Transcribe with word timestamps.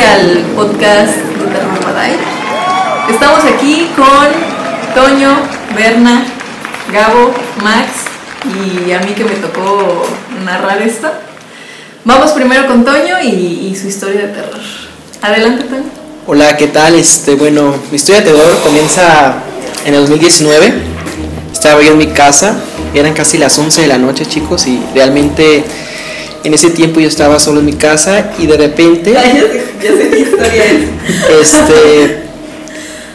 al 0.00 0.38
podcast 0.54 1.16
de 1.16 1.44
Terror 1.52 1.84
Baday. 1.84 2.16
Estamos 3.10 3.44
aquí 3.44 3.90
con 3.94 4.28
Toño, 4.94 5.36
Berna, 5.76 6.24
Gabo, 6.90 7.34
Max 7.62 7.90
y 8.44 8.90
a 8.92 9.00
mí 9.00 9.12
que 9.12 9.24
me 9.24 9.32
tocó 9.32 10.06
narrar 10.46 10.80
esto. 10.80 11.10
Vamos 12.04 12.32
primero 12.32 12.66
con 12.66 12.86
Toño 12.86 13.20
y, 13.22 13.68
y 13.70 13.76
su 13.76 13.88
historia 13.88 14.22
de 14.22 14.28
terror. 14.28 14.60
Adelante, 15.20 15.64
Toño. 15.64 15.84
Hola, 16.26 16.56
¿qué 16.56 16.68
tal? 16.68 16.94
Este, 16.94 17.34
bueno, 17.34 17.74
mi 17.90 17.96
historia 17.96 18.22
de 18.22 18.32
terror 18.32 18.60
comienza 18.64 19.34
en 19.84 19.92
el 19.92 20.00
2019. 20.00 20.72
Estaba 21.52 21.82
yo 21.82 21.92
en 21.92 21.98
mi 21.98 22.06
casa, 22.06 22.56
eran 22.94 23.12
casi 23.12 23.36
las 23.36 23.58
11 23.58 23.82
de 23.82 23.88
la 23.88 23.98
noche, 23.98 24.24
chicos, 24.24 24.66
y 24.66 24.80
realmente 24.94 25.64
en 26.44 26.54
ese 26.54 26.70
tiempo 26.70 27.00
yo 27.00 27.08
estaba 27.08 27.38
solo 27.38 27.60
en 27.60 27.66
mi 27.66 27.74
casa 27.74 28.32
y 28.38 28.46
de 28.46 28.56
repente, 28.56 29.12
ya 29.14 29.22
sé, 29.22 29.62
ya 29.82 29.90
sé 29.90 30.10
qué 30.10 30.18
historia 30.18 30.64
es. 30.64 30.82
este, 31.40 32.22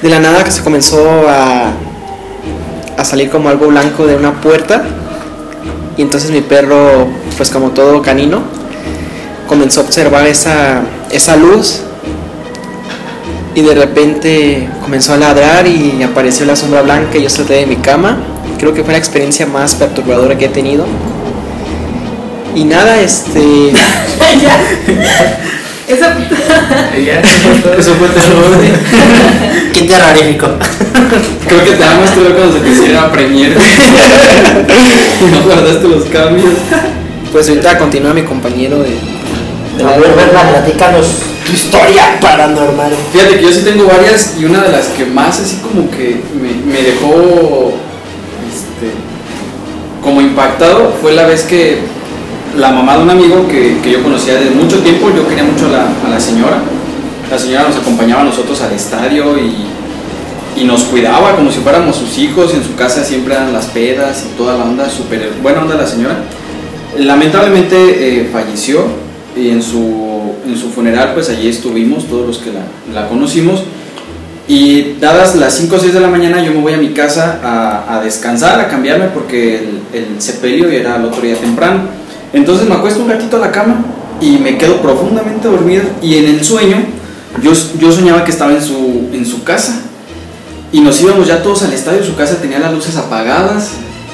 de 0.01 0.09
la 0.09 0.19
nada 0.19 0.43
que 0.43 0.51
se 0.51 0.61
comenzó 0.61 1.27
a, 1.27 1.71
a 2.97 3.05
salir 3.05 3.29
como 3.29 3.49
algo 3.49 3.67
blanco 3.67 4.05
de 4.05 4.15
una 4.15 4.39
puerta 4.41 4.83
y 5.97 6.01
entonces 6.03 6.29
mi 6.29 6.41
perro, 6.41 7.07
pues 7.35 7.49
como 7.49 7.71
todo 7.71 8.01
canino, 8.01 8.41
comenzó 9.47 9.81
a 9.81 9.83
observar 9.85 10.27
esa, 10.27 10.81
esa 11.11 11.35
luz 11.35 11.81
y 13.55 13.61
de 13.61 13.73
repente 13.73 14.69
comenzó 14.83 15.13
a 15.13 15.17
ladrar 15.17 15.65
y 15.65 16.03
apareció 16.03 16.45
la 16.45 16.55
sombra 16.55 16.83
blanca 16.83 17.17
y 17.17 17.23
yo 17.23 17.29
salté 17.29 17.55
de 17.55 17.65
mi 17.65 17.77
cama. 17.77 18.19
Creo 18.59 18.73
que 18.73 18.83
fue 18.83 18.91
la 18.91 18.99
experiencia 18.99 19.47
más 19.47 19.73
perturbadora 19.73 20.37
que 20.37 20.45
he 20.45 20.49
tenido. 20.49 20.85
Y 22.57 22.63
nada, 22.63 22.99
este... 22.99 23.71
ya. 23.71 24.57
Esa. 25.87 26.17
Ya, 27.05 27.21
eso 27.21 27.93
fue 27.95 28.07
terror. 28.09 28.57
Qué 29.73 29.81
terrorífico. 29.83 30.47
Creo 31.47 31.63
que 31.63 31.71
te 31.73 31.83
amas 31.85 32.13
tú 32.13 32.21
cuando 32.35 32.53
se 32.53 32.59
te 32.59 32.69
hiciera 32.71 33.09
premier. 33.11 33.51
Y 33.51 35.25
no 35.31 35.43
guardaste 35.43 35.87
los 35.87 36.03
cambios. 36.05 36.55
Pues 37.31 37.47
ahorita 37.47 37.77
continúa 37.77 38.13
mi 38.13 38.23
compañero 38.23 38.79
de... 38.79 38.89
de 39.77 39.83
A 39.83 39.91
la- 39.91 39.97
ver, 39.97 40.13
Berna, 40.15 40.41
platícanos 40.49 41.05
tu 41.45 41.53
historia 41.53 42.19
paranormal. 42.19 42.91
Fíjate 43.13 43.37
que 43.37 43.43
yo 43.43 43.51
sí 43.53 43.61
tengo 43.61 43.85
varias 43.85 44.33
y 44.37 44.45
una 44.45 44.63
de 44.63 44.71
las 44.73 44.87
que 44.87 45.05
más 45.05 45.39
así 45.39 45.57
como 45.57 45.89
que 45.91 46.19
me, 46.35 46.53
me 46.73 46.81
dejó 46.81 47.71
este, 48.49 48.91
como 50.03 50.19
impactado 50.19 50.93
fue 51.01 51.13
la 51.13 51.25
vez 51.27 51.43
que 51.43 51.95
la 52.57 52.71
mamá 52.71 52.97
de 52.97 53.03
un 53.03 53.09
amigo 53.09 53.47
que, 53.47 53.77
que 53.81 53.91
yo 53.91 54.03
conocía 54.03 54.35
desde 54.35 54.51
mucho 54.51 54.79
tiempo, 54.79 55.09
yo 55.15 55.27
quería 55.27 55.43
mucho 55.43 55.67
a 55.67 56.09
la, 56.09 56.19
señora. 56.19 56.57
La 57.29 57.37
señora 57.37 57.67
nos 57.67 57.77
acompañaba 57.77 58.21
a 58.21 58.25
nosotros 58.25 58.59
al 58.61 58.71
estadio 58.71 59.37
y, 59.37 60.61
y 60.61 60.63
nos 60.63 60.83
cuidaba 60.83 61.35
como 61.35 61.51
si 61.51 61.59
fuéramos 61.59 61.95
sus 61.95 62.17
hijos. 62.17 62.53
En 62.53 62.63
su 62.63 62.75
casa 62.75 63.03
siempre 63.03 63.35
eran 63.35 63.53
las 63.53 63.67
pedas 63.67 64.25
y 64.25 64.37
toda 64.37 64.57
la 64.57 64.63
onda, 64.63 64.89
súper 64.89 65.33
buena 65.41 65.61
onda 65.61 65.75
la 65.75 65.85
señora. 65.85 66.17
Lamentablemente 66.97 67.75
eh, 68.21 68.29
falleció 68.31 68.85
y 69.35 69.49
en 69.49 69.61
su, 69.61 70.33
en 70.47 70.57
su 70.57 70.69
funeral 70.69 71.11
pues 71.13 71.29
allí 71.29 71.47
estuvimos 71.47 72.07
todos 72.07 72.25
los 72.25 72.37
que 72.39 72.51
la, 72.51 73.01
la 73.01 73.07
conocimos 73.07 73.61
y 74.47 74.93
dadas 74.99 75.35
las 75.35 75.53
5 75.55 75.75
o 75.75 75.79
6 75.79 75.93
de 75.93 75.99
la 75.99 76.07
mañana 76.07 76.41
yo 76.41 76.53
me 76.53 76.61
voy 76.61 76.73
a 76.73 76.77
mi 76.77 76.89
casa 76.89 77.39
a, 77.43 77.97
a 77.97 78.01
descansar, 78.01 78.59
a 78.59 78.67
cambiarme 78.67 79.07
porque 79.13 79.57
el, 79.57 79.81
el 79.93 80.21
sepelio 80.21 80.69
era 80.69 80.95
el 80.95 81.05
otro 81.05 81.21
día 81.21 81.35
temprano. 81.35 81.96
Entonces 82.33 82.67
me 82.67 82.75
acuesto 82.75 83.01
un 83.01 83.09
ratito 83.09 83.37
a 83.37 83.39
la 83.39 83.51
cama 83.51 83.85
y 84.19 84.37
me 84.37 84.57
quedo 84.57 84.81
profundamente 84.81 85.47
dormido 85.47 85.83
y 86.01 86.17
en 86.17 86.25
el 86.25 86.43
sueño 86.43 86.77
yo, 87.41 87.51
yo 87.79 87.91
soñaba 87.91 88.23
que 88.23 88.31
estaba 88.31 88.51
en 88.51 88.61
su, 88.61 89.09
en 89.13 89.25
su 89.25 89.43
casa 89.43 89.81
y 90.71 90.81
nos 90.81 91.01
íbamos 91.01 91.27
ya 91.27 91.41
todos 91.41 91.63
al 91.63 91.73
estadio, 91.73 92.03
su 92.03 92.15
casa 92.15 92.41
tenía 92.41 92.59
las 92.59 92.73
luces 92.73 92.95
apagadas 92.97 93.71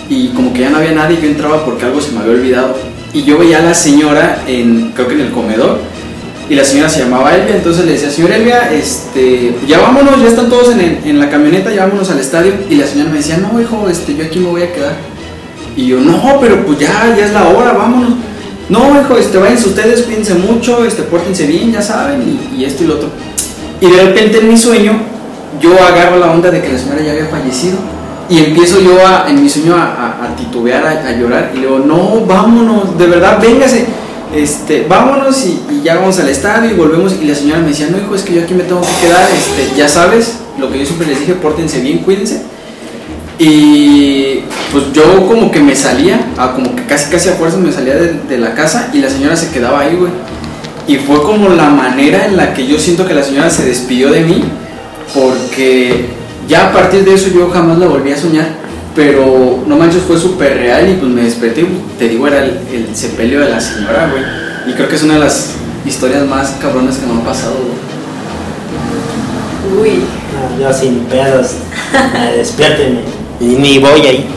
y 0.09 0.28
como 0.29 0.53
que 0.53 0.62
ya 0.62 0.69
no 0.69 0.78
había 0.78 0.91
nadie, 0.91 1.19
yo 1.22 1.28
entraba 1.28 1.66
porque 1.66 1.85
algo 1.85 2.01
se 2.01 2.12
me 2.12 2.19
había 2.19 2.34
olvidado 2.34 2.75
y 3.13 3.24
yo 3.24 3.38
veía 3.38 3.59
a 3.59 3.62
la 3.62 3.74
señora 3.74 4.44
en, 4.47 4.91
creo 4.94 5.07
que 5.07 5.13
en 5.13 5.22
el 5.22 5.31
comedor 5.31 5.80
y 6.50 6.56
la 6.56 6.66
señora 6.66 6.90
se 6.90 7.00
llamaba 7.00 7.34
Elvia, 7.35 7.56
entonces 7.56 7.85
le 7.85 7.94
decía, 7.94 8.12
señora 8.12 8.35
Elvia, 8.35 8.74
este, 8.74 9.56
ya 9.66 9.80
vámonos, 9.80 10.22
ya 10.22 10.28
están 10.28 10.50
todos 10.50 10.74
en, 10.74 11.00
en 11.06 11.19
la 11.19 11.30
camioneta, 11.30 11.74
ya 11.74 11.85
vámonos 11.85 12.09
al 12.09 12.19
estadio 12.19 12.53
y 12.69 12.75
la 12.75 12.85
señora 12.85 13.09
me 13.09 13.18
decía, 13.18 13.38
no 13.38 13.59
hijo, 13.62 13.88
este, 13.90 14.16
yo 14.16 14.25
aquí 14.25 14.40
me 14.40 14.50
voy 14.50 14.63
a 14.63 14.74
quedar 14.74 14.95
y 15.75 15.88
yo, 15.88 16.00
no, 16.00 16.38
pero 16.39 16.66
pues 16.66 16.79
ya, 16.79 17.16
ya 17.17 17.25
es 17.25 17.34
la 17.34 17.47
hora, 17.47 17.73
vámonos 17.73 18.13
no 18.69 19.00
hijo, 19.00 19.17
este, 19.17 19.38
váyanse 19.38 19.67
ustedes, 19.67 20.03
cuídense 20.03 20.35
mucho, 20.35 20.85
este, 20.85 21.03
pórtense 21.03 21.45
bien, 21.45 21.72
ya 21.72 21.81
saben 21.81 22.39
y, 22.56 22.63
esto 22.63 22.84
y 22.84 22.88
lo 22.88 22.95
otro 22.95 23.09
y 23.81 23.88
de 23.88 24.01
repente 24.03 24.39
en 24.39 24.47
mi 24.47 24.57
sueño 24.57 24.94
yo 25.62 25.73
agarro 25.81 26.17
la 26.17 26.31
onda 26.31 26.50
de 26.50 26.62
que 26.62 26.72
la 26.72 26.79
señora 26.79 27.01
ya 27.01 27.12
había 27.12 27.25
fallecido. 27.25 27.78
Y 28.29 28.39
empiezo 28.39 28.79
yo 28.79 29.06
a, 29.06 29.29
en 29.29 29.44
mi 29.44 29.50
sueño 29.50 29.75
a, 29.75 30.33
titubear, 30.38 30.85
a, 30.85 31.07
a 31.07 31.12
llorar. 31.12 31.51
Y 31.53 31.57
le 31.57 31.67
digo, 31.67 31.79
no, 31.79 32.25
vámonos, 32.25 32.97
de 32.97 33.07
verdad, 33.07 33.39
véngase, 33.41 33.85
este, 34.33 34.85
vámonos 34.88 35.45
y, 35.45 35.62
y 35.69 35.81
ya 35.83 35.95
vamos 35.95 36.17
al 36.19 36.29
estadio 36.29 36.72
y 36.72 36.73
volvemos 36.73 37.13
y 37.22 37.25
la 37.25 37.35
señora 37.35 37.59
me 37.59 37.67
decía, 37.67 37.89
no 37.91 37.97
hijo, 37.97 38.16
es 38.16 38.23
que 38.23 38.33
yo 38.33 38.44
aquí 38.44 38.53
me 38.53 38.63
tengo 38.63 38.81
que 38.81 39.07
quedar, 39.07 39.29
este, 39.29 39.78
ya 39.78 39.88
sabes, 39.88 40.39
lo 40.57 40.72
que 40.72 40.79
yo 40.79 40.85
siempre 40.85 41.07
les 41.07 41.19
dije, 41.19 41.33
pórtense 41.33 41.81
bien, 41.81 42.00
cuídense. 42.00 42.41
Y 43.39 44.41
pues 44.71 44.94
yo 44.94 45.27
como 45.27 45.51
que 45.51 45.59
me 45.59 45.75
salía, 45.75 46.19
a 46.38 46.53
como 46.53 46.75
que 46.75 46.85
casi 46.85 47.09
casi 47.09 47.29
a 47.29 47.33
fuerza 47.33 47.57
me 47.57 47.71
salía 47.71 47.95
de, 47.95 48.13
de 48.29 48.38
la 48.38 48.53
casa 48.53 48.89
y 48.94 48.99
la 48.99 49.09
señora 49.09 49.35
se 49.35 49.51
quedaba 49.51 49.81
ahí, 49.81 49.95
güey. 49.95 50.11
Y 50.88 50.97
fue 50.97 51.21
como 51.23 51.49
la 51.49 51.69
manera 51.69 52.25
en 52.25 52.38
la 52.38 52.53
que 52.53 52.67
yo 52.67 52.77
siento 52.77 53.07
que 53.07 53.13
la 53.13 53.23
señora 53.23 53.49
se 53.49 53.66
despidió 53.66 54.11
de 54.11 54.21
mí, 54.21 54.44
porque 55.13 56.07
ya 56.47 56.69
a 56.69 56.73
partir 56.73 57.05
de 57.05 57.13
eso 57.13 57.29
yo 57.33 57.49
jamás 57.49 57.79
la 57.79 57.88
volví 57.88 58.11
a 58.11 58.17
soñar, 58.17 58.47
pero 58.95 59.63
no 59.65 59.77
manches, 59.77 60.03
fue 60.03 60.17
súper 60.17 60.57
real 60.57 60.89
y 60.89 60.94
pues 60.95 61.09
me 61.09 61.23
desperté, 61.23 61.61
y, 61.61 61.81
te 61.97 62.09
digo, 62.09 62.27
era 62.27 62.44
el, 62.44 62.59
el 62.71 62.95
sepelio 62.95 63.39
de 63.39 63.50
la 63.50 63.59
señora, 63.59 64.09
güey. 64.11 64.23
Y 64.67 64.75
creo 64.75 64.88
que 64.88 64.95
es 64.95 65.03
una 65.03 65.15
de 65.15 65.21
las 65.21 65.51
historias 65.85 66.25
más 66.27 66.51
cabronas 66.61 66.97
que 66.97 67.05
me 67.05 67.13
han 67.13 67.21
pasado, 67.21 67.55
güey. 67.55 67.94
Uy. 69.81 70.03
No, 70.33 70.59
yo 70.59 70.73
sin 70.73 71.00
pedos. 71.05 71.55
Despiértenme. 72.38 73.22
Y 73.44 73.56
ni 73.58 73.80
voy 73.80 74.02
ahí. 74.08 74.30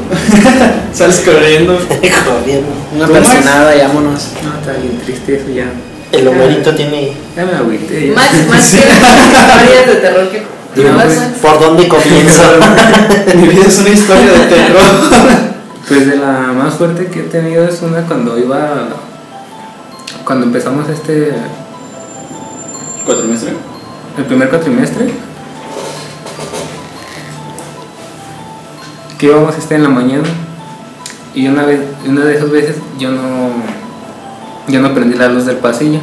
Sales 0.92 1.22
corriendo. 1.24 1.74
Corriendo. 1.78 2.68
Una 2.96 3.06
personada 3.06 3.76
y 3.76 3.80
vámonos. 3.80 4.32
No, 4.42 4.58
está 4.58 4.72
bien 4.80 4.98
triste 5.04 5.36
eso 5.36 5.48
ya. 5.50 5.70
El 6.10 6.26
homerito 6.26 6.74
tiene. 6.74 7.12
Ya 7.36 7.44
me 7.44 7.52
agüité. 7.52 8.08
ya. 8.08 8.14
Max, 8.14 8.30
Max, 8.48 8.70
¿qué 8.72 8.78
historias 8.78 9.86
de 9.86 9.94
terror 9.96 10.28
que 10.28 10.42
pues. 10.74 10.92
Max? 10.92 11.14
¿Por 11.40 11.60
dónde 11.60 11.86
comienzo? 11.86 12.42
Mi 13.34 13.48
vida 13.48 13.64
es 13.68 13.78
una 13.78 13.90
historia 13.90 14.32
de 14.32 14.46
terror. 14.46 14.82
Pues 15.86 16.06
de 16.08 16.16
la 16.16 16.52
más 16.52 16.74
fuerte 16.74 17.06
que 17.06 17.20
he 17.20 17.24
tenido 17.24 17.64
es 17.64 17.82
una 17.82 18.02
cuando 18.06 18.36
iba. 18.38 18.88
Cuando 20.24 20.46
empezamos 20.46 20.88
este. 20.88 21.32
Cuatrimestre. 23.04 23.52
El 24.18 24.24
primer 24.24 24.48
cuatrimestre. 24.48 25.25
Que 29.18 29.26
íbamos 29.26 29.56
este 29.56 29.74
en 29.74 29.82
la 29.82 29.88
mañana. 29.88 30.24
Y 31.34 31.48
una 31.48 31.64
vez, 31.64 31.80
una 32.06 32.24
de 32.24 32.36
esas 32.36 32.50
veces 32.50 32.76
yo 32.98 33.10
no. 33.10 33.50
Yo 34.68 34.80
no 34.80 34.94
prendí 34.94 35.16
la 35.16 35.28
luz 35.28 35.46
del 35.46 35.56
pasillo. 35.56 36.00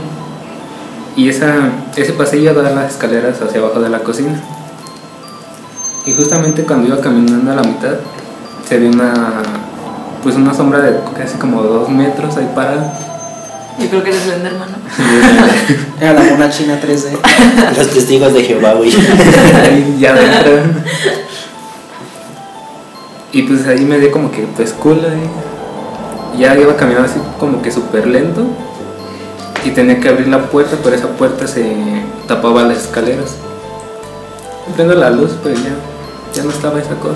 Y 1.16 1.30
esa, 1.30 1.56
ese 1.96 2.14
pasillo 2.14 2.54
da 2.54 2.72
las 2.72 2.94
escaleras 2.94 3.42
hacia 3.42 3.60
abajo 3.60 3.80
de 3.82 3.90
la 3.90 4.00
cocina. 4.00 4.40
Y 6.06 6.14
justamente 6.14 6.64
cuando 6.64 6.88
iba 6.88 7.00
caminando 7.00 7.52
a 7.52 7.56
la 7.56 7.64
mitad, 7.64 7.96
se 8.68 8.80
ve 8.80 8.90
una. 8.90 9.14
Pues 10.22 10.36
una 10.36 10.54
sombra 10.54 10.80
de 10.80 11.00
casi 11.18 11.38
como 11.38 11.62
dos 11.62 11.90
metros 11.90 12.38
ahí 12.38 12.50
parada. 12.56 12.98
Yo 13.80 13.90
creo 13.90 14.04
que 14.04 14.10
eres 14.10 14.22
Slenderman, 14.24 14.70
¿no? 14.72 14.78
Era 16.02 16.14
la 16.14 16.24
mona 16.24 16.50
china 16.50 16.80
3D. 16.80 17.18
Los 17.76 17.90
testigos 17.90 18.34
de 18.34 18.44
Jehová, 18.44 18.74
güey. 18.74 18.92
ahí 19.64 19.98
ya 20.00 20.12
adentro. 20.12 20.82
Y 23.34 23.42
pues 23.44 23.66
ahí 23.68 23.84
me 23.84 23.98
dio 23.98 24.12
como 24.12 24.32
que 24.32 24.44
pues 24.56 24.74
cool 24.74 25.00
ahí. 25.04 26.40
Ya 26.40 26.56
iba 26.56 26.76
caminando 26.78 27.10
así 27.10 27.20
como 27.40 27.62
que 27.62 27.72
súper 27.72 28.08
lento. 28.08 28.46
Y 29.66 29.72
tenía 29.72 30.00
que 30.00 30.10
abrir 30.10 30.28
la 30.28 30.50
puerta, 30.50 30.78
pero 30.84 30.96
esa 30.96 31.08
puerta 31.08 31.48
se 31.48 31.76
tapaba 32.28 32.64
las 32.64 32.78
escaleras. 32.78 33.36
Y 34.70 34.74
Prendo 34.74 34.94
la 34.94 35.10
luz, 35.10 35.32
pues 35.42 35.58
ya, 35.64 35.72
ya 36.36 36.44
no 36.44 36.52
estaba 36.52 36.80
esa 36.80 36.96
cosa. 36.96 37.16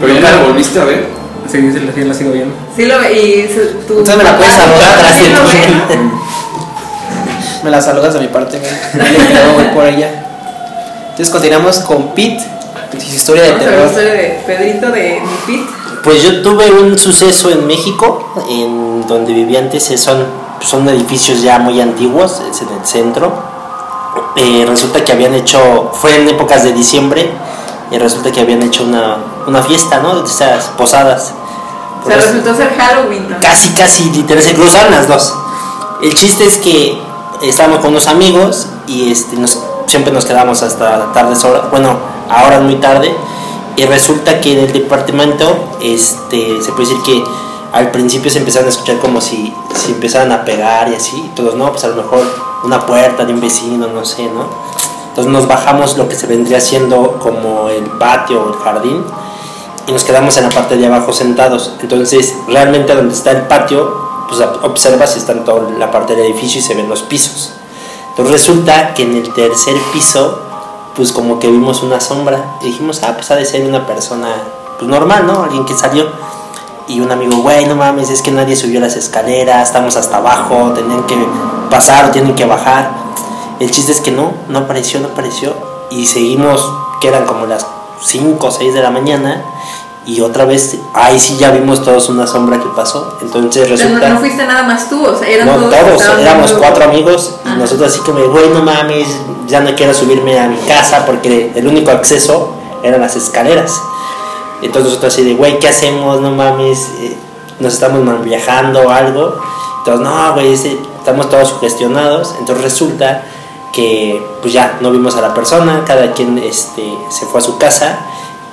Pero 0.00 0.14
ya 0.14 0.20
la 0.20 0.42
volviste 0.42 0.80
a 0.80 0.84
ver. 0.84 1.06
Sí, 1.50 1.70
sí, 1.72 1.80
la, 1.80 1.92
sí 1.92 2.04
la 2.04 2.14
sigo 2.14 2.32
viendo. 2.32 2.54
Sí 2.74 2.86
lo 2.86 2.98
ve 2.98 3.12
y 3.12 3.46
tu 3.86 3.98
Entonces 3.98 4.16
me 4.16 4.24
la 4.24 4.36
puedes 4.36 4.54
saludar, 4.54 5.14
¿Sí 5.14 5.24
gracias. 5.28 5.66
Me 7.62 7.70
la 7.70 7.82
saludas 7.82 8.16
a 8.16 8.20
mi 8.20 8.28
parte, 8.28 8.58
luego 8.94 9.52
voy 9.52 9.64
por 9.74 9.84
ella. 9.84 10.08
Entonces 11.10 11.28
continuamos 11.28 11.80
con 11.80 12.14
Pete, 12.14 12.42
historia 12.98 13.42
de 13.44 13.52
la 13.52 13.58
terror. 13.58 13.86
historia 13.86 14.12
de 14.12 14.42
Pedrito 14.46 14.90
de. 14.90 15.22
Pues 16.02 16.22
yo 16.22 16.42
tuve 16.42 16.70
un 16.70 16.98
suceso 16.98 17.50
en 17.50 17.66
México, 17.66 18.32
en 18.48 19.06
donde 19.06 19.32
vivía 19.34 19.58
antes, 19.58 19.90
eh, 19.90 19.98
son, 19.98 20.24
son 20.60 20.88
edificios 20.88 21.42
ya 21.42 21.58
muy 21.58 21.80
antiguos, 21.80 22.40
es 22.50 22.62
en 22.62 22.68
el 22.70 22.86
centro. 22.86 23.32
eh, 24.36 24.64
resulta 24.68 25.04
que 25.04 25.12
habían 25.12 25.34
hecho, 25.34 25.90
fue 25.92 26.16
en 26.16 26.28
épocas 26.28 26.62
de 26.64 26.72
diciembre, 26.72 27.30
y 27.90 27.98
resulta 27.98 28.30
que 28.32 28.40
habían 28.40 28.62
hecho 28.62 28.84
una, 28.84 29.16
una 29.46 29.62
fiesta, 29.62 30.00
¿no? 30.00 30.22
De 30.22 30.28
esas 30.28 30.64
posadas. 30.78 31.32
Pues, 32.04 32.16
resultó 32.16 32.54
ser 32.54 32.74
Halloween 32.78 33.20
también. 33.28 33.40
casi, 33.42 33.68
casi 33.70 34.04
literal, 34.10 34.42
se 34.42 34.54
cruzaron 34.54 34.90
las 34.92 35.06
dos. 35.06 35.34
El 36.02 36.14
chiste 36.14 36.46
es 36.46 36.56
que 36.58 36.98
estábamos 37.42 37.80
con 37.80 37.90
unos 37.90 38.06
amigos 38.06 38.68
y 38.86 39.10
este, 39.12 39.36
nos- 39.36 39.58
siempre 39.90 40.12
nos 40.12 40.24
quedamos 40.24 40.62
hasta 40.62 41.12
tardes 41.12 41.42
horas, 41.44 41.70
bueno, 41.70 41.98
a 42.28 42.46
horas 42.46 42.62
muy 42.62 42.76
tarde. 42.76 43.14
Y 43.76 43.84
resulta 43.84 44.40
que 44.40 44.52
en 44.52 44.58
el 44.66 44.72
departamento, 44.72 45.76
este, 45.82 46.62
se 46.62 46.72
puede 46.72 46.88
decir 46.88 47.02
que 47.04 47.24
al 47.72 47.90
principio 47.90 48.30
se 48.30 48.38
empezaron 48.38 48.66
a 48.66 48.70
escuchar 48.70 48.98
como 48.98 49.20
si, 49.20 49.54
si 49.74 49.92
empezaran 49.92 50.32
a 50.32 50.44
pegar 50.44 50.88
y 50.88 50.94
así. 50.94 51.16
y 51.16 51.28
Todos, 51.34 51.54
no, 51.54 51.70
pues 51.70 51.84
a 51.84 51.88
lo 51.88 51.96
mejor 51.96 52.24
una 52.64 52.84
puerta 52.84 53.24
de 53.24 53.32
un 53.32 53.40
vecino, 53.40 53.86
no 53.86 54.04
sé, 54.04 54.24
¿no? 54.24 54.48
Entonces 55.08 55.32
nos 55.32 55.48
bajamos 55.48 55.96
lo 55.96 56.08
que 56.08 56.14
se 56.14 56.26
vendría 56.26 56.60
siendo 56.60 57.18
como 57.18 57.68
el 57.68 57.84
patio 57.84 58.42
o 58.42 58.48
el 58.52 58.58
jardín 58.60 59.04
y 59.86 59.92
nos 59.92 60.04
quedamos 60.04 60.36
en 60.36 60.44
la 60.44 60.50
parte 60.50 60.76
de 60.76 60.86
abajo 60.86 61.12
sentados. 61.12 61.72
Entonces, 61.80 62.34
realmente 62.46 62.94
donde 62.94 63.14
está 63.14 63.32
el 63.32 63.42
patio, 63.42 63.92
pues 64.28 64.40
observas 64.62 65.16
está 65.16 65.32
en 65.32 65.44
toda 65.44 65.68
la 65.78 65.90
parte 65.90 66.14
del 66.14 66.26
edificio 66.26 66.60
y 66.60 66.62
se 66.62 66.74
ven 66.74 66.88
los 66.88 67.02
pisos. 67.02 67.54
Entonces 68.20 68.46
resulta 68.46 68.92
que 68.92 69.04
en 69.04 69.16
el 69.16 69.32
tercer 69.32 69.74
piso, 69.94 70.38
pues 70.94 71.10
como 71.10 71.38
que 71.38 71.48
vimos 71.48 71.82
una 71.82 72.00
sombra 72.00 72.58
dijimos, 72.60 73.00
ah, 73.02 73.12
pues 73.14 73.30
ha 73.30 73.36
de 73.36 73.46
ser 73.46 73.66
una 73.66 73.86
persona 73.86 74.28
pues 74.78 74.90
normal, 74.90 75.26
¿no? 75.26 75.44
Alguien 75.44 75.64
que 75.64 75.72
salió. 75.72 76.06
Y 76.86 77.00
un 77.00 77.10
amigo, 77.10 77.38
güey, 77.38 77.64
no 77.64 77.76
mames, 77.76 78.10
es 78.10 78.20
que 78.20 78.30
nadie 78.30 78.56
subió 78.56 78.78
las 78.78 78.94
escaleras, 78.96 79.68
estamos 79.68 79.96
hasta 79.96 80.18
abajo, 80.18 80.72
tienen 80.74 81.02
que 81.04 81.16
pasar 81.70 82.06
o 82.06 82.10
tienen 82.10 82.34
que 82.34 82.44
bajar. 82.44 82.90
El 83.58 83.70
chiste 83.70 83.92
es 83.92 84.02
que 84.02 84.10
no, 84.10 84.34
no 84.48 84.58
apareció, 84.58 85.00
no 85.00 85.08
apareció. 85.08 85.54
Y 85.90 86.06
seguimos, 86.06 86.70
que 87.00 87.10
como 87.24 87.46
las 87.46 87.66
5 88.02 88.46
o 88.46 88.50
6 88.50 88.74
de 88.74 88.82
la 88.82 88.90
mañana. 88.90 89.42
Y 90.06 90.22
otra 90.22 90.46
vez, 90.46 90.76
ahí 90.94 91.20
sí 91.20 91.36
ya 91.36 91.50
vimos 91.50 91.84
todos 91.84 92.08
una 92.08 92.26
sombra 92.26 92.58
que 92.58 92.68
pasó. 92.74 93.18
Entonces 93.20 93.68
resulta. 93.68 94.08
no, 94.08 94.14
no 94.14 94.20
fuiste 94.20 94.46
nada 94.46 94.62
más 94.62 94.88
tú, 94.88 95.04
o 95.04 95.16
sea, 95.16 95.28
eran 95.28 95.46
No, 95.46 95.68
todos. 95.68 96.02
éramos 96.18 96.52
cuatro 96.54 96.84
amigos 96.84 97.36
y 97.44 97.48
Ajá. 97.48 97.56
nosotros 97.58 97.88
así 97.92 98.00
como, 98.00 98.26
güey, 98.28 98.48
no 98.48 98.62
mames, 98.62 99.06
ya 99.46 99.60
no 99.60 99.74
quiero 99.74 99.92
subirme 99.92 100.38
a 100.40 100.48
mi 100.48 100.56
casa 100.66 101.04
porque 101.04 101.52
el 101.54 101.66
único 101.66 101.90
acceso 101.90 102.54
eran 102.82 103.02
las 103.02 103.14
escaleras. 103.14 103.80
Entonces 104.62 104.90
nosotros 104.90 105.12
así 105.12 105.22
de, 105.22 105.34
güey, 105.34 105.58
¿qué 105.58 105.68
hacemos? 105.68 106.20
No 106.20 106.30
mames, 106.30 106.78
eh, 107.00 107.16
nos 107.60 107.74
estamos 107.74 108.02
mal 108.02 108.18
viajando 108.18 108.80
o 108.82 108.90
algo. 108.90 109.34
Entonces, 109.78 110.02
no, 110.06 110.32
güey, 110.32 110.52
estamos 110.52 111.28
todos 111.28 111.48
sugestionados. 111.50 112.34
Entonces 112.38 112.64
resulta 112.64 113.22
que 113.72 114.20
pues 114.40 114.52
ya 114.52 114.78
no 114.80 114.90
vimos 114.90 115.14
a 115.16 115.20
la 115.20 115.32
persona, 115.34 115.84
cada 115.86 116.12
quien 116.12 116.38
este, 116.38 116.82
se 117.10 117.26
fue 117.26 117.40
a 117.40 117.42
su 117.44 117.56
casa 117.58 117.98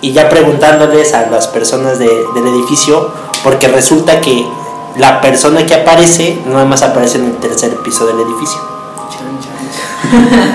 y 0.01 0.11
ya 0.13 0.29
preguntándoles 0.29 1.13
a 1.13 1.27
las 1.29 1.47
personas 1.47 1.99
de- 1.99 2.25
del 2.35 2.47
edificio, 2.47 3.09
porque 3.43 3.67
resulta 3.67 4.21
que 4.21 4.45
la 4.97 5.21
persona 5.21 5.65
que 5.65 5.75
aparece 5.75 6.39
nada 6.45 6.65
más 6.65 6.81
aparece 6.81 7.17
en 7.17 7.25
el 7.25 7.37
tercer 7.37 7.75
piso 7.77 8.05
del 8.07 8.19
edificio. 8.19 8.59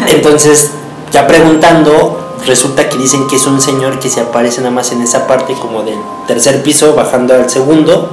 Entonces, 0.08 0.70
ya 1.12 1.26
preguntando, 1.26 2.18
resulta 2.46 2.88
que 2.88 2.96
dicen 2.98 3.26
que 3.28 3.36
es 3.36 3.46
un 3.46 3.60
señor 3.60 3.98
que 3.98 4.08
se 4.10 4.20
aparece 4.20 4.60
nada 4.60 4.72
más 4.72 4.92
en 4.92 5.02
esa 5.02 5.26
parte 5.26 5.54
como 5.54 5.82
del 5.82 5.98
tercer 6.26 6.62
piso 6.62 6.94
bajando 6.94 7.34
al 7.34 7.48
segundo. 7.50 8.08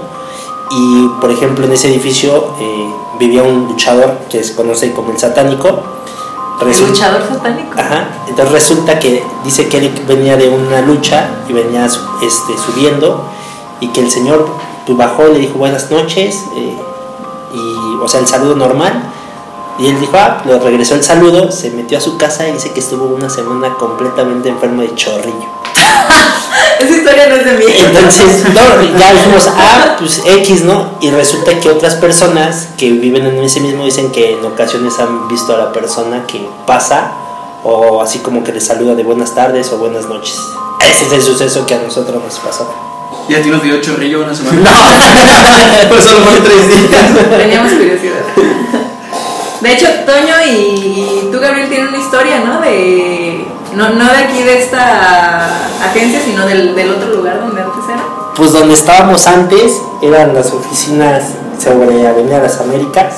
Y 0.72 1.08
por 1.20 1.32
ejemplo 1.32 1.66
en 1.66 1.72
ese 1.72 1.88
edificio 1.88 2.54
eh, 2.60 2.94
vivía 3.20 3.42
un 3.42 3.66
luchador 3.68 4.20
que 4.30 4.44
se 4.44 4.54
conoce 4.56 4.92
como 4.94 5.12
el 5.12 5.18
satánico. 5.18 5.82
Resulta- 6.60 6.92
luchador 6.92 7.24
satánico. 7.28 7.80
Ajá, 7.80 8.08
entonces 8.28 8.52
resulta 8.54 9.00
que 9.00 9.24
dice 9.44 9.68
que 9.68 9.78
él 9.78 9.92
venía 10.08 10.36
de 10.38 10.50
una 10.50 10.82
lucha 10.82 11.30
y 11.48 11.54
venía 11.54 11.86
este, 11.86 12.58
subiendo 12.58 13.24
y 13.80 13.88
que 13.90 14.02
el 14.02 14.12
señor 14.12 14.46
pues, 14.86 14.98
bajó 14.98 15.28
le 15.28 15.40
dijo 15.40 15.58
buenas 15.58 15.90
noches 15.90 16.44
eh, 16.56 16.78
y 17.54 18.04
o 18.04 18.08
sea 18.08 18.20
el 18.20 18.28
saludo 18.28 18.56
normal 18.56 19.10
y 19.80 19.88
él 19.88 20.00
dijo 20.00 20.18
ah, 20.18 20.42
le 20.46 20.60
regresó 20.60 20.96
el 20.96 21.04
saludo, 21.04 21.52
se 21.52 21.72
metió 21.72 21.98
a 21.98 22.02
su 22.02 22.18
casa 22.18 22.48
y 22.48 22.52
dice 22.52 22.72
que 22.74 22.82
estuvo 22.82 23.06
una 23.06 23.30
semana 23.30 23.74
completamente 23.76 24.50
enfermo 24.50 24.82
de 24.82 24.94
chorrillo. 24.94 25.48
Esa 26.80 26.96
historia 26.96 27.28
no 27.28 27.36
es 27.36 27.46
de 27.46 27.54
mí. 27.54 27.66
Entonces, 27.78 28.44
no, 28.54 28.98
ya 28.98 29.14
dijimos, 29.14 29.50
ah, 29.58 29.96
pues 30.00 30.22
X, 30.26 30.64
¿no? 30.64 30.98
Y 31.02 31.12
resulta 31.12 31.60
que 31.60 31.70
otras 31.70 31.96
personas 31.96 32.70
que 32.78 32.92
viven 32.92 33.26
en 33.26 33.44
ese 33.44 33.60
mismo 33.60 33.86
dicen 33.86 34.12
que 34.12 34.34
en 34.34 34.46
ocasiones 34.46 34.98
han 35.00 35.28
visto 35.28 35.54
a 35.54 35.58
la 35.58 35.74
persona 35.74 36.26
que 36.26 36.48
pasa 36.66 37.12
o 37.64 38.02
así 38.02 38.20
como 38.20 38.44
que 38.44 38.54
le 38.54 38.62
saluda 38.62 38.96
de 38.96 39.04
buenas 39.04 39.36
tardes 39.36 39.72
o 39.74 39.78
buenas 39.78 40.08
noches. 40.08 40.40
Ese 40.80 41.06
es 41.08 41.12
el 41.12 41.22
suceso 41.22 41.66
que 41.66 41.76
a 41.76 41.80
nosotros 41.80 42.24
nos 42.24 42.40
pasó. 42.40 42.74
¿Y 43.28 43.36
a 43.36 43.44
ti 43.44 43.50
nos 43.50 43.62
dio 43.62 43.80
chorrillo 43.82 44.24
una 44.24 44.34
semana? 44.34 44.60
No, 44.62 44.70
Pues 45.90 46.04
solo 46.04 46.26
fue 46.26 46.40
tres 46.40 46.68
días. 46.68 47.30
Teníamos 47.38 47.74
curiosidad. 47.74 48.26
De 49.62 49.74
hecho, 49.74 49.88
Toño 50.06 50.36
y, 50.48 50.50
y 50.50 51.30
tú, 51.32 51.40
Gabriel, 51.40 51.68
tienen 51.68 51.90
una 51.90 51.98
historia, 51.98 52.40
¿no? 52.40 52.62
De. 52.62 53.19
No, 53.74 53.90
no 53.90 54.06
de 54.06 54.18
aquí 54.18 54.44
de 54.44 54.64
esta 54.64 55.46
agencia, 55.84 56.22
sino 56.24 56.46
del, 56.46 56.76
del 56.76 56.92
otro 56.92 57.10
lugar 57.10 57.40
donde 57.40 57.62
antes 57.62 57.84
era. 57.88 58.04
Pues 58.36 58.54
donde 58.54 58.74
estábamos 58.74 59.28
antes 59.28 59.82
eran 60.02 60.34
las 60.34 60.52
oficinas 60.52 61.24
sobre 61.62 62.08
Avenida 62.08 62.40
Las 62.40 62.60
Américas. 62.60 63.16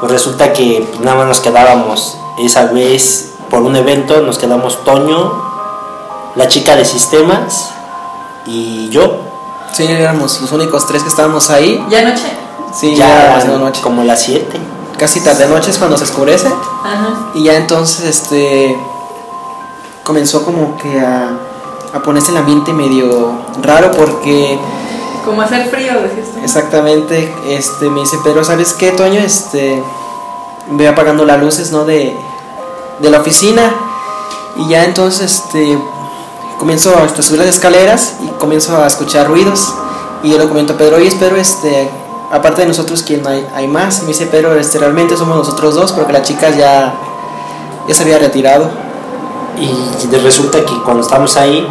Pues 0.00 0.12
resulta 0.12 0.52
que 0.52 0.88
nada 1.00 1.18
más 1.18 1.26
nos 1.26 1.40
quedábamos 1.40 2.16
esa 2.38 2.66
vez 2.66 3.32
por 3.50 3.62
un 3.62 3.76
evento, 3.76 4.22
nos 4.22 4.38
quedamos 4.38 4.82
Toño, 4.84 5.32
la 6.36 6.48
chica 6.48 6.76
de 6.76 6.84
sistemas 6.84 7.70
y 8.46 8.88
yo. 8.88 9.20
Sí, 9.72 9.86
éramos 9.86 10.40
los 10.40 10.50
únicos 10.52 10.86
tres 10.86 11.02
que 11.02 11.08
estábamos 11.08 11.50
ahí. 11.50 11.84
¿Ya 11.90 12.00
anoche? 12.00 12.32
Sí, 12.72 12.94
ya 12.94 13.42
noche. 13.44 13.80
como 13.82 14.04
las 14.04 14.22
7. 14.22 14.58
Casi 14.98 15.20
tarde 15.20 15.46
noche 15.48 15.70
es 15.70 15.78
cuando 15.78 15.96
se 15.96 16.04
oscurece. 16.04 16.48
Ajá. 16.48 17.30
Y 17.34 17.44
ya 17.44 17.56
entonces 17.56 18.04
este 18.04 18.78
comenzó 20.04 20.44
como 20.44 20.76
que 20.78 21.00
a, 21.00 21.30
a 21.94 22.00
ponerse 22.02 22.30
el 22.32 22.38
ambiente 22.38 22.72
medio 22.72 23.32
raro 23.62 23.90
porque 23.92 24.58
Como 25.24 25.42
hacer 25.42 25.68
frío, 25.68 25.92
decías 26.02 26.34
tú. 26.34 26.40
exactamente 26.42 27.32
este 27.46 27.88
me 27.90 28.00
dice, 28.00 28.16
pero 28.24 28.44
¿sabes 28.44 28.72
qué, 28.74 28.90
Toño? 28.92 29.20
Este 29.20 29.82
ve 30.72 30.88
apagando 30.88 31.24
las 31.24 31.40
luces, 31.40 31.72
¿no? 31.72 31.84
De, 31.84 32.16
de 33.00 33.10
la 33.10 33.20
oficina. 33.20 33.74
Y 34.56 34.68
ya 34.68 34.84
entonces 34.84 35.30
este 35.44 35.78
comienzo 36.58 36.94
a 36.96 37.22
subir 37.22 37.38
las 37.40 37.48
escaleras 37.48 38.16
y 38.22 38.26
comienzo 38.38 38.76
a 38.82 38.86
escuchar 38.86 39.26
ruidos. 39.28 39.72
Y 40.22 40.30
yo 40.30 40.38
le 40.38 40.48
comento 40.48 40.74
a 40.74 40.76
Pedro, 40.76 40.96
oye, 40.96 41.10
pero 41.18 41.36
este, 41.36 41.88
aparte 42.30 42.60
de 42.62 42.68
nosotros, 42.68 43.02
¿quién 43.02 43.26
hay, 43.26 43.46
hay 43.54 43.66
más? 43.66 43.98
Y 44.00 44.02
me 44.02 44.08
dice, 44.08 44.28
pero 44.30 44.54
este, 44.54 44.78
realmente 44.78 45.16
somos 45.16 45.36
nosotros 45.38 45.74
dos, 45.76 45.92
porque 45.92 46.12
la 46.12 46.20
chica 46.22 46.50
ya, 46.50 46.92
ya 47.88 47.94
se 47.94 48.02
había 48.02 48.18
retirado. 48.18 48.68
Y 49.58 50.16
resulta 50.16 50.64
que 50.64 50.74
cuando 50.84 51.02
estábamos 51.02 51.36
ahí, 51.36 51.66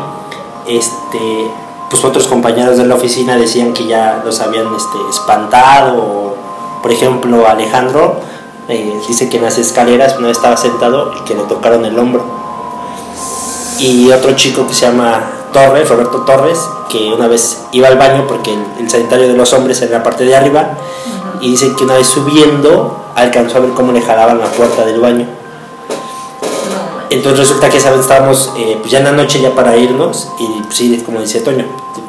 este, 0.67 1.51
pues 1.89 2.03
otros 2.03 2.27
compañeros 2.27 2.77
de 2.77 2.85
la 2.85 2.95
oficina 2.95 3.35
decían 3.35 3.73
que 3.73 3.87
ya 3.87 4.21
los 4.23 4.39
habían 4.39 4.73
este, 4.75 4.97
espantado. 5.09 6.35
Por 6.81 6.91
ejemplo, 6.91 7.47
Alejandro 7.47 8.21
eh, 8.67 8.99
dice 9.07 9.29
que 9.29 9.37
en 9.37 9.43
las 9.43 9.57
escaleras 9.57 10.15
una 10.17 10.27
vez 10.27 10.37
estaba 10.37 10.55
sentado 10.55 11.13
y 11.19 11.23
que 11.25 11.35
le 11.35 11.43
tocaron 11.43 11.83
el 11.85 11.97
hombro. 11.97 12.23
Y 13.79 14.11
otro 14.11 14.33
chico 14.33 14.67
que 14.67 14.73
se 14.73 14.85
llama 14.85 15.21
Torres, 15.53 15.89
Roberto 15.89 16.21
Torres, 16.21 16.59
que 16.89 17.13
una 17.13 17.27
vez 17.27 17.65
iba 17.71 17.87
al 17.87 17.97
baño 17.97 18.25
porque 18.27 18.53
el, 18.53 18.63
el 18.79 18.89
sanitario 18.89 19.27
de 19.27 19.33
los 19.33 19.51
hombres 19.53 19.81
en 19.81 19.91
la 19.91 20.03
parte 20.03 20.25
de 20.25 20.35
arriba, 20.35 20.77
y 21.41 21.51
dice 21.51 21.73
que 21.75 21.85
una 21.85 21.95
vez 21.95 22.07
subiendo 22.07 23.05
alcanzó 23.15 23.57
a 23.57 23.61
ver 23.61 23.71
cómo 23.71 23.91
le 23.91 24.01
jalaban 24.01 24.39
la 24.39 24.47
puerta 24.47 24.85
del 24.85 24.99
baño. 24.99 25.38
Entonces 27.09 27.39
resulta 27.39 27.69
que 27.69 27.77
estábamos 27.77 28.53
eh, 28.55 28.77
pues 28.79 28.91
ya 28.91 28.99
en 28.99 29.05
la 29.05 29.11
noche 29.11 29.41
ya 29.41 29.55
para 29.55 29.75
irnos 29.75 30.29
y 30.39 30.45
pues, 30.61 30.75
sí, 30.75 31.01
como 31.03 31.19
dice 31.21 31.41
Toño, 31.41 31.65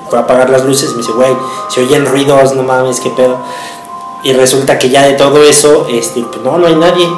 fue 0.08 0.18
a 0.18 0.22
apagar 0.22 0.50
las 0.50 0.64
luces, 0.64 0.90
me 0.92 0.98
dice, 0.98 1.12
güey, 1.12 1.32
se 1.68 1.82
oyen 1.82 2.04
ruidos, 2.04 2.54
no 2.54 2.62
mames, 2.62 3.00
qué 3.00 3.10
pedo. 3.10 3.38
Y 4.22 4.32
resulta 4.34 4.78
que 4.78 4.90
ya 4.90 5.02
de 5.02 5.14
todo 5.14 5.42
eso, 5.42 5.86
este, 5.90 6.22
pues 6.22 6.42
no, 6.42 6.58
no 6.58 6.66
hay 6.66 6.74
nadie. 6.74 7.08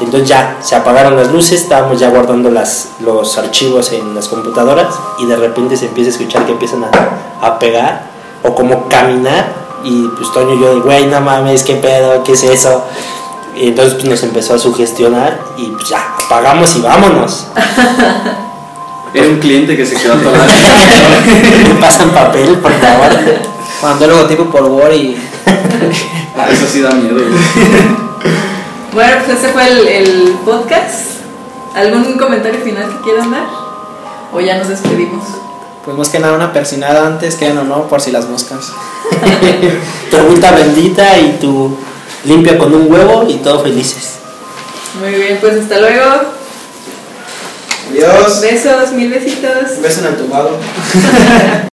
Entonces 0.00 0.28
ya 0.28 0.58
se 0.60 0.76
apagaron 0.76 1.16
las 1.16 1.32
luces, 1.32 1.62
estábamos 1.62 1.98
ya 1.98 2.10
guardando 2.10 2.50
las, 2.50 2.90
los 3.00 3.36
archivos 3.38 3.92
en 3.92 4.14
las 4.14 4.28
computadoras 4.28 4.94
y 5.18 5.26
de 5.26 5.36
repente 5.36 5.76
se 5.76 5.86
empieza 5.86 6.10
a 6.10 6.12
escuchar 6.12 6.46
que 6.46 6.52
empiezan 6.52 6.84
a, 6.84 6.90
a 7.40 7.58
pegar 7.58 8.10
o 8.44 8.54
como 8.54 8.88
caminar 8.88 9.52
y 9.82 10.08
pues 10.08 10.32
Toño 10.32 10.54
yo, 10.60 10.74
de, 10.74 10.80
güey, 10.80 11.06
no 11.06 11.20
mames, 11.20 11.62
qué 11.62 11.76
pedo, 11.76 12.22
qué 12.22 12.32
es 12.32 12.44
eso. 12.44 12.84
Entonces 13.56 13.94
pues, 13.94 14.04
nos 14.04 14.22
empezó 14.22 14.54
a 14.54 14.58
sugestionar 14.58 15.40
y 15.56 15.66
pues 15.70 15.88
ya, 15.88 16.14
pagamos 16.28 16.76
y 16.76 16.80
vámonos. 16.80 17.46
Era 19.14 19.26
un 19.26 19.38
cliente 19.38 19.76
que 19.76 19.86
se 19.86 19.96
quedó 19.96 20.14
atorado. 20.14 20.44
Me 21.68 21.80
pasan 21.80 22.10
papel, 22.10 22.58
por 22.58 22.72
favor. 22.72 23.10
Mandó 23.82 24.04
el 24.04 24.10
logotipo 24.10 24.44
por 24.46 24.64
Word 24.64 24.92
y. 24.92 25.16
Ah, 26.36 26.48
eso 26.50 26.66
sí 26.66 26.80
da 26.80 26.90
miedo. 26.90 27.20
Bueno, 28.90 29.16
pues 29.24 29.38
ese 29.38 29.48
fue 29.48 29.68
el, 29.68 30.38
podcast. 30.44 31.20
¿Algún 31.76 32.16
comentario 32.18 32.58
final 32.64 32.88
que 32.88 33.02
quieran 33.04 33.30
dar? 33.30 33.44
¿O 34.32 34.40
ya 34.40 34.56
nos 34.56 34.68
despedimos? 34.68 35.22
Pues 35.84 35.96
más 35.96 36.08
que 36.08 36.18
nada 36.18 36.34
una 36.34 36.52
persinada 36.52 37.06
antes, 37.06 37.36
que 37.36 37.50
o 37.52 37.64
no, 37.64 37.86
por 37.86 38.00
si 38.00 38.10
las 38.10 38.28
moscas. 38.28 38.72
tu 40.10 40.16
agüita 40.16 40.52
bendita 40.52 41.18
y 41.18 41.38
tu 41.38 41.76
limpia 42.24 42.58
con 42.58 42.74
un 42.74 42.90
huevo 42.90 43.26
y 43.28 43.34
todo 43.34 43.60
felices. 43.60 44.17
Muy 45.00 45.12
bien, 45.12 45.38
pues 45.40 45.56
hasta 45.56 45.80
luego. 45.80 46.04
Adiós. 47.90 48.40
Besos, 48.40 48.92
mil 48.92 49.10
besitos. 49.10 49.80
Beso 49.80 50.00
en 50.00 50.06
el 50.06 50.16
tumbado. 50.16 50.58